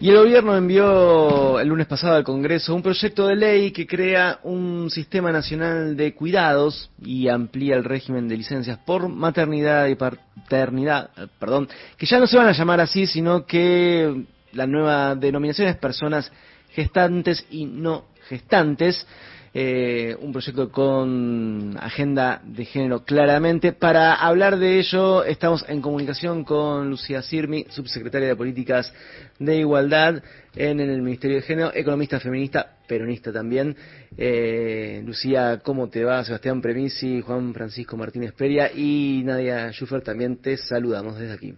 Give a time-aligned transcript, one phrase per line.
[0.00, 4.38] Y el gobierno envió el lunes pasado al Congreso un proyecto de ley que crea
[4.44, 11.10] un sistema nacional de cuidados y amplía el régimen de licencias por maternidad y paternidad,
[11.16, 15.66] eh, perdón, que ya no se van a llamar así, sino que la nueva denominación
[15.66, 16.30] es personas
[16.70, 19.06] gestantes y no gestantes
[19.54, 23.72] eh, un proyecto con agenda de género claramente.
[23.72, 28.92] Para hablar de ello estamos en comunicación con Lucía Sirmi, subsecretaria de Políticas
[29.38, 30.22] de Igualdad
[30.54, 33.74] en, el Ministerio de Género, economista feminista, peronista también.
[34.16, 36.24] Eh, Lucía, ¿cómo te va?
[36.24, 41.54] Sebastián Premisi, Juan Francisco Martínez Peria y Nadia Schuffer también te saludamos desde aquí.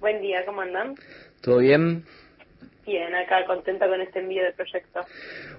[0.00, 0.94] Buen día, ¿cómo andan?
[1.40, 2.04] ¿Todo bien?
[2.90, 5.02] Bien, acá contenta con este envío de proyecto.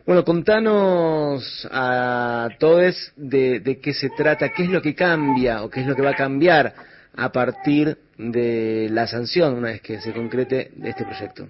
[0.06, 5.80] Bueno, contanos a todos de, qué se trata, qué es lo que cambia o qué
[5.80, 6.74] es lo que va a cambiar
[7.16, 11.48] a partir de la sanción una vez que se concrete este proyecto.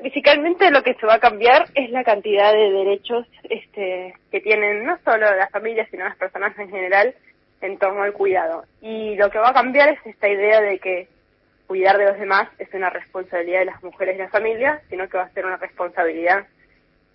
[0.00, 4.84] Físicamente lo que se va a cambiar es la cantidad de derechos este, que tienen
[4.84, 7.16] no solo las familias, sino las personas en general
[7.62, 8.62] en torno al cuidado.
[8.80, 11.08] Y lo que va a cambiar es esta idea de que
[11.68, 15.18] cuidar de los demás es una responsabilidad de las mujeres y la familia, sino que
[15.18, 16.46] va a ser una responsabilidad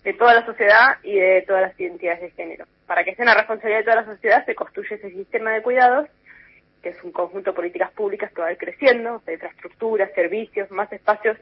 [0.03, 2.65] de toda la sociedad y de todas las identidades de género.
[2.85, 6.07] Para que sea una responsabilidad de toda la sociedad se construye ese sistema de cuidados,
[6.83, 10.69] que es un conjunto de políticas públicas que va a ir creciendo, de infraestructuras, servicios,
[10.69, 11.37] más espacios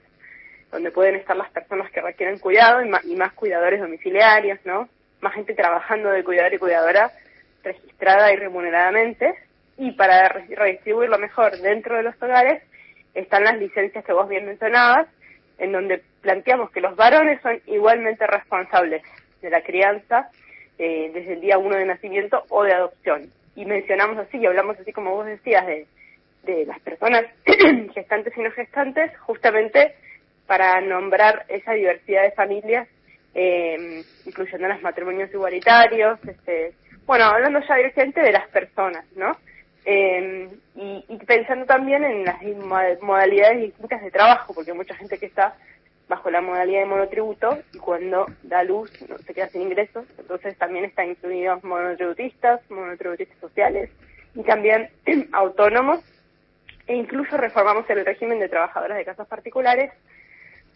[0.72, 4.88] donde pueden estar las personas que requieren cuidado y más, y más cuidadores domiciliarios, ¿no?
[5.20, 7.12] Más gente trabajando de cuidador y cuidadora
[7.62, 9.36] registrada y remuneradamente.
[9.78, 12.64] Y para redistribuirlo mejor dentro de los hogares,
[13.14, 15.08] están las licencias que vos bien mencionabas,
[15.58, 19.04] en donde planteamos que los varones son igualmente responsables
[19.42, 20.30] de la crianza
[20.78, 23.32] eh, desde el día uno de nacimiento o de adopción.
[23.56, 25.86] Y mencionamos así, y hablamos así como vos decías, de,
[26.44, 27.26] de las personas
[27.94, 29.96] gestantes y no gestantes, justamente
[30.48, 32.88] para nombrar esa diversidad de familias,
[33.34, 36.74] eh, incluyendo los matrimonios igualitarios, este,
[37.06, 39.38] bueno, hablando ya directamente de las personas, ¿no?
[39.86, 42.42] Eh, y, pensando también en las
[43.02, 45.56] modalidades distintas de trabajo, porque mucha gente que está
[46.08, 50.58] bajo la modalidad de monotributo y cuando da luz no, se queda sin ingresos, entonces
[50.58, 53.90] también están incluidos monotributistas, monotributistas sociales
[54.36, 54.90] y también
[55.32, 56.00] autónomos.
[56.88, 59.92] E incluso reformamos el régimen de trabajadoras de casas particulares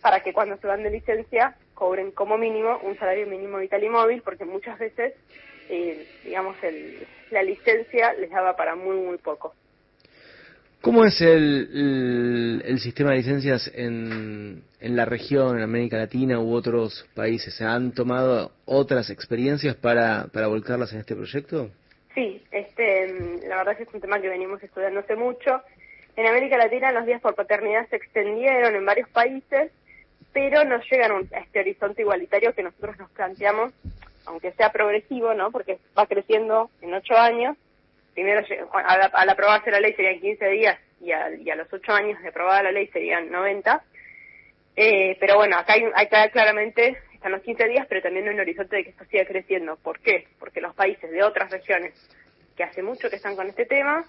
[0.02, 3.90] para que cuando se van de licencia cobren como mínimo un salario mínimo vital y
[3.90, 5.14] móvil, porque muchas veces
[5.70, 9.54] eh, digamos, el, la licencia les daba para muy, muy poco.
[10.82, 16.54] ¿Cómo es el, el, sistema de licencias en, en la región, en América Latina u
[16.54, 17.56] otros países?
[17.56, 21.72] ¿Se han tomado otras experiencias para, para volcarlas en este proyecto?
[22.14, 23.08] Sí, este,
[23.48, 25.62] la verdad es que es un tema que venimos estudiando hace mucho.
[26.16, 29.72] En América Latina los días por paternidad se extendieron en varios países,
[30.34, 33.74] pero no llegan a este horizonte igualitario que nosotros nos planteamos
[34.26, 35.52] aunque sea progresivo, ¿no?
[35.52, 37.58] Porque va creciendo en ocho años.
[38.14, 42.22] Primero, al, aprobarse la ley serían 15 días y a, y a los ocho años
[42.22, 43.84] de aprobada la ley serían 90.
[44.78, 48.40] Eh, pero bueno, acá, hay, acá claramente están los 15 días, pero también hay un
[48.40, 49.78] horizonte de que esto siga creciendo.
[49.78, 50.28] ¿Por qué?
[50.40, 51.94] Porque los países de otras regiones
[52.56, 54.06] que hace mucho que están con este tema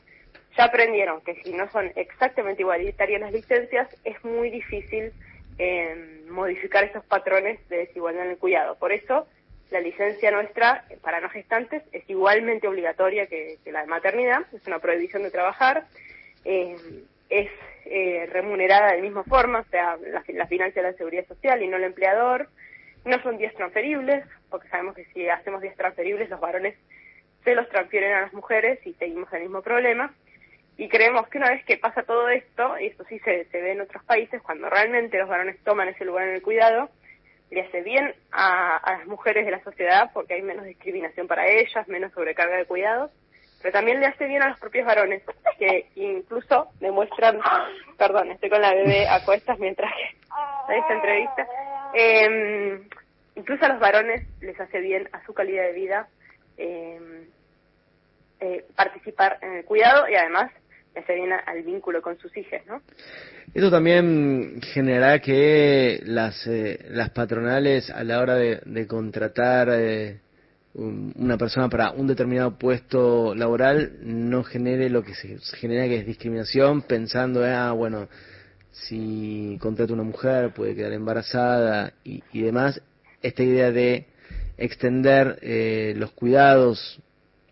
[0.56, 5.12] ya aprendieron que si no son exactamente igualitarias las licencias, es muy difícil
[5.58, 8.76] eh, modificar esos patrones de desigualdad en el cuidado.
[8.76, 9.26] Por eso,
[9.70, 14.78] la licencia nuestra para no gestantes es igualmente obligatoria que, la de maternidad, es una
[14.78, 15.86] prohibición de trabajar,
[16.44, 16.76] eh,
[17.28, 17.50] es
[17.86, 21.76] eh, remunerada de misma forma, o sea, la, la financia la seguridad social y no
[21.76, 22.48] el empleador,
[23.04, 26.76] no son días transferibles, porque sabemos que si hacemos días transferibles los varones
[27.44, 30.12] se los transfieren a las mujeres y seguimos el mismo problema.
[30.76, 33.72] Y creemos que una vez que pasa todo esto, y esto sí se, se ve
[33.72, 36.90] en otros países, cuando realmente los varones toman ese lugar en el cuidado,
[37.50, 41.86] le hace bien a, las mujeres de la sociedad porque hay menos discriminación para ellas,
[41.88, 43.10] menos sobrecarga de cuidados,
[43.62, 45.22] pero también le hace bien a los propios varones
[45.58, 47.40] que incluso demuestran,
[47.96, 51.46] perdón, estoy con la bebé a cuestas mientras que esta entrevista,
[51.94, 52.80] eh,
[53.36, 56.08] incluso a los varones les hace bien a su calidad de vida
[56.56, 57.26] em,
[58.40, 60.50] eh, participar en el cuidado y además
[61.04, 62.80] se viene al vínculo con sus hijas, ¿no?
[63.52, 70.20] Esto también generará que las, eh, las patronales a la hora de, contratar eh,
[70.74, 76.06] una persona para un determinado puesto laboral no genere lo que se genera que es
[76.06, 78.08] discriminación pensando, ah, bueno,
[78.70, 82.80] si contrato una mujer puede quedar embarazada y, y demás.
[83.22, 84.06] Esta idea de
[84.58, 87.00] extender eh, los cuidados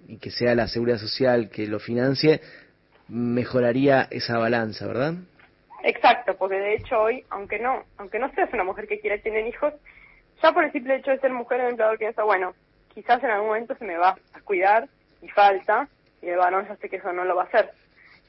[0.06, 2.40] y que sea la seguridad social que lo financie
[3.08, 5.14] mejoraría esa balanza, ¿verdad?
[5.82, 9.46] Exacto, porque de hecho hoy, aunque no, aunque no seas una mujer que quiera tener
[9.46, 9.74] hijos,
[10.42, 12.54] ya por el simple hecho de ser mujer el empleador piensa, bueno,
[12.94, 14.88] quizás en algún momento se me va a cuidar
[15.20, 15.88] y falta,
[16.22, 17.70] y el varón ya sé que eso no lo va a hacer.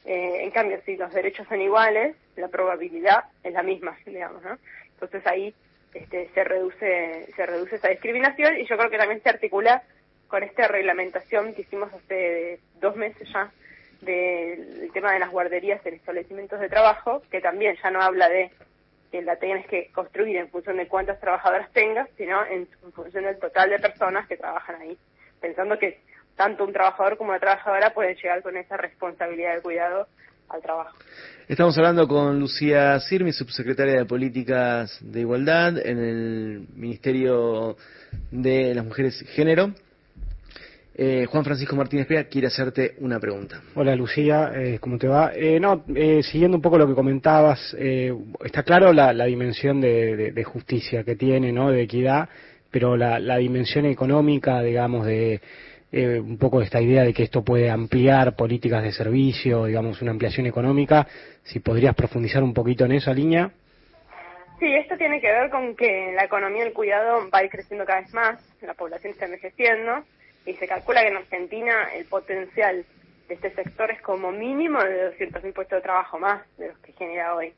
[0.06, 4.58] Eh, en cambio, si los derechos son iguales, la probabilidad es la misma, digamos, ¿no?
[4.94, 5.54] Entonces ahí
[5.94, 9.82] este, se reduce se reduce esa discriminación y yo creo que también se articula
[10.28, 13.50] con esta reglamentación que hicimos hace dos meses ya
[14.06, 18.52] del tema de las guarderías en establecimientos de trabajo, que también ya no habla de
[19.12, 23.40] que la tienes que construir en función de cuántas trabajadoras tengas, sino en, función del
[23.40, 24.98] total de personas que trabajan ahí,
[25.40, 26.00] pensando que
[26.36, 30.08] tanto un trabajador como una trabajadora pueden llegar con esa responsabilidad de cuidado
[30.50, 30.98] al trabajo.
[31.48, 37.78] Estamos hablando con Lucía Sirmi, subsecretaria de Políticas de Igualdad en el Ministerio
[38.32, 39.74] de las Mujeres y Género.
[40.98, 43.62] Eh, Juan Francisco Martínez Pea quiere hacerte una pregunta.
[43.76, 45.34] Hola Lucía, eh, ¿cómo te va?
[45.36, 45.84] Eh, no,
[46.22, 47.76] siguiendo un poco lo que comentabas,
[48.44, 51.70] está claro la, dimensión de, justicia que tiene, ¿no?
[51.70, 52.30] De equidad,
[52.72, 55.42] pero la, la dimensión económica, digamos, de
[55.92, 60.46] un poco esta idea de que esto puede ampliar políticas de servicio, digamos, una ampliación
[60.46, 61.08] económica,
[61.44, 63.52] si podrías profundizar un poquito en esa línea.
[64.60, 67.86] Sí, esto tiene que ver con que la economía del cuidado va a ir creciendo
[67.86, 70.04] cada vez más, la población está envejeciendo
[70.46, 72.86] y se calcula que en Argentina el potencial
[73.28, 76.94] de este sector es como mínimo de 200.000 puestos de trabajo más de los que
[76.94, 77.54] genera hoy.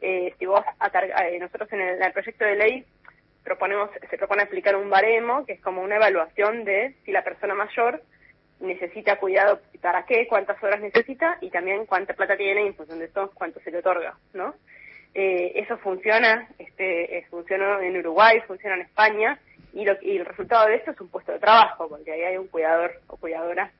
[0.00, 2.84] Eh, si vos, eh, nosotros en el, proyecto de ley
[3.42, 7.54] proponemos, se propone aplicar un baremo que es como una evaluación de si la persona
[7.54, 8.02] mayor
[8.60, 12.98] necesita cuidado, para qué, cuántas horas necesita y también cuánta plata tiene y en función
[12.98, 14.54] de eso cuánto se le otorga, ¿no?
[15.14, 19.38] Eh, eso funciona, este, funciona en Uruguay, funciona en España
[19.76, 23.00] y, el resultado de esto es un puesto de trabajo, porque ahí hay un cuidador
[23.08, 23.70] o cuidadora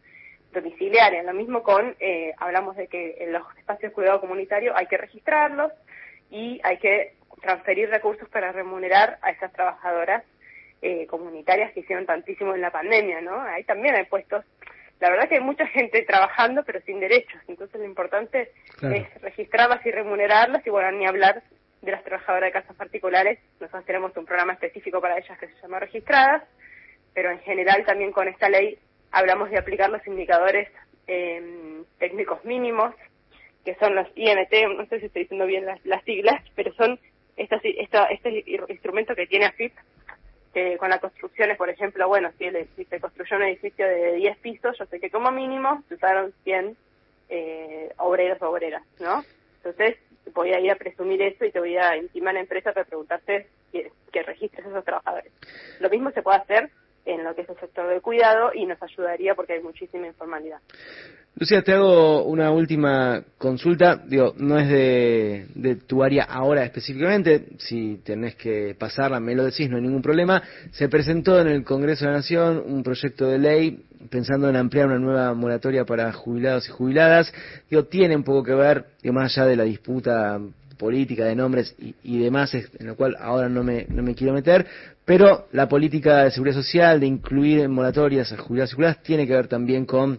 [0.52, 1.22] domiciliaria.
[1.22, 4.98] Lo mismo con, eh, hablamos de que en los espacios de cuidado comunitario hay que
[4.98, 5.72] registrarlos
[6.30, 10.22] y hay que transferir recursos para remunerar a esas trabajadoras
[10.82, 13.40] eh, comunitarias que hicieron tantísimo en la pandemia, ¿no?
[13.40, 14.44] Ahí también hay puestos.
[15.00, 18.52] La verdad que hay mucha gente trabajando pero sin derechos, entonces lo importante
[18.82, 21.42] es registrarlas y remunerarlas y bueno, ni hablar
[21.86, 23.38] de las trabajadoras de casas particulares.
[23.60, 26.42] Nosotros tenemos un programa específico para ellas que se llama Registradas,
[27.14, 28.78] pero en general también con esta ley
[29.12, 30.68] hablamos de aplicar los indicadores
[31.06, 32.94] eh, técnicos mínimos,
[33.64, 36.98] que son los IMT, no sé si estoy diciendo bien las, siglas, pero son
[37.36, 39.72] estas, esta, este instrumento que tiene AFIP,
[40.52, 44.38] que con las construcciones, por ejemplo, bueno, si, si se construyó un edificio de 10
[44.38, 46.76] pisos, yo sé que como mínimo se usaron 100
[47.28, 49.22] eh, obreros o obreras, ¿no?
[49.56, 49.96] Entonces,
[50.36, 52.86] voy a ir a presumir eso y te voy a intimar a la empresa para
[52.86, 55.32] preguntarte que, que registres a esos trabajadores.
[55.80, 56.70] Lo mismo se puede hacer
[57.18, 60.60] en lo que es el sector del cuidado y nos ayudaría porque hay muchísima informalidad.
[61.38, 63.96] Lucía, te hago una última consulta.
[64.06, 67.48] Digo, no es de, tu área ahora específicamente.
[67.58, 70.42] Si tenés que pasarla, me lo decís, no hay ningún problema.
[70.70, 74.86] Se presentó en el Congreso de la Nación un proyecto de ley pensando en ampliar
[74.86, 77.30] una nueva moratoria para jubilados y jubiladas.
[77.68, 80.40] Digo, tiene un poco que ver, digo, más allá de la disputa
[80.76, 84.66] política de nombres y, demás, en lo cual ahora no me, no me quiero meter,
[85.04, 89.26] pero la política de seguridad social, de incluir en moratorias a jubilados y jubiladas, tiene
[89.26, 90.18] que ver también con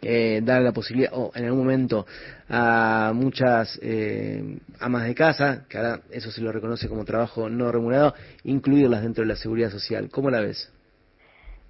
[0.00, 2.06] eh, dar la posibilidad, o en algún momento,
[2.48, 7.70] a muchas eh, amas de casa, que ahora eso se lo reconoce como trabajo no
[7.70, 10.08] remunerado, incluirlas dentro de la seguridad social.
[10.10, 10.72] ¿Cómo la ves?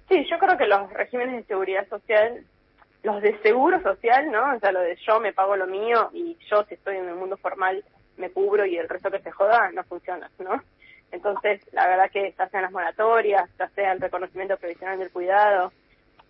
[0.09, 2.43] Sí, yo creo que los regímenes de seguridad social,
[3.03, 4.55] los de seguro social, ¿no?
[4.55, 7.15] O sea, lo de yo me pago lo mío y yo, si estoy en el
[7.15, 7.83] mundo formal,
[8.17, 10.61] me cubro y el resto que se joda, no funciona, ¿no?
[11.11, 15.71] Entonces, la verdad que ya sean las moratorias, ya sea el reconocimiento provisional del cuidado,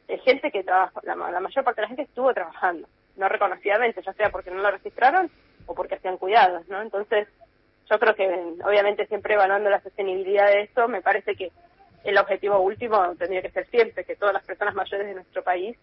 [0.09, 4.13] hay gente que trabaja, la, mayor parte de la gente estuvo trabajando, no reconocidamente, ya
[4.13, 5.31] sea porque no lo registraron
[5.65, 6.81] o porque hacían cuidados, ¿no?
[6.81, 7.27] Entonces,
[7.89, 8.27] yo creo que
[8.65, 11.51] obviamente siempre evaluando la sostenibilidad de esto, me parece que
[12.03, 15.77] el objetivo último tendría que ser siempre que todas las personas mayores de nuestro país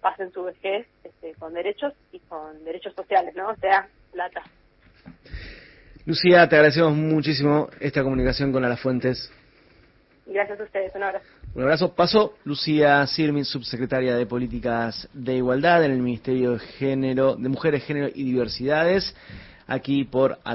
[0.00, 3.48] pasen su vejez este, con derechos y con derechos sociales, ¿no?
[3.48, 4.42] O sea, plata.
[6.06, 9.32] Lucía, te agradecemos muchísimo esta comunicación con Las Fuentes.
[10.26, 11.24] Gracias a ustedes, un abrazo.
[11.54, 11.94] Un abrazo.
[11.94, 17.84] Paso Lucía Sirmin, subsecretaria de Políticas de Igualdad en el Ministerio de Género, de Mujeres,
[17.84, 19.16] Género y Diversidades,
[19.66, 20.54] aquí por A